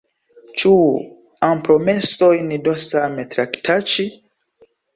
[0.61, 0.71] Ĉu
[1.49, 4.11] ampromesojn do same traktaĉi?